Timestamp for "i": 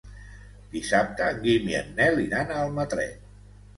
1.73-1.77